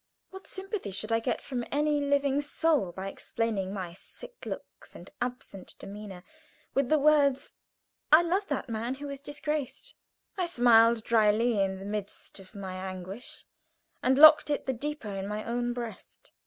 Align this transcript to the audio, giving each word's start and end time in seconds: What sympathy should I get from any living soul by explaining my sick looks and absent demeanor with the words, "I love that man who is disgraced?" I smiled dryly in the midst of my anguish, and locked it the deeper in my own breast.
What 0.31 0.47
sympathy 0.47 0.89
should 0.89 1.11
I 1.11 1.19
get 1.19 1.43
from 1.43 1.63
any 1.71 2.01
living 2.01 2.41
soul 2.41 2.91
by 2.91 3.07
explaining 3.07 3.71
my 3.71 3.93
sick 3.93 4.47
looks 4.47 4.95
and 4.95 5.11
absent 5.21 5.75
demeanor 5.77 6.23
with 6.73 6.89
the 6.89 6.97
words, 6.97 7.53
"I 8.11 8.23
love 8.23 8.47
that 8.47 8.67
man 8.67 8.95
who 8.95 9.09
is 9.09 9.21
disgraced?" 9.21 9.93
I 10.39 10.47
smiled 10.47 11.03
dryly 11.03 11.59
in 11.61 11.77
the 11.77 11.85
midst 11.85 12.39
of 12.39 12.55
my 12.55 12.77
anguish, 12.77 13.45
and 14.01 14.17
locked 14.17 14.49
it 14.49 14.65
the 14.65 14.73
deeper 14.73 15.13
in 15.13 15.27
my 15.27 15.43
own 15.43 15.71
breast. 15.71 16.31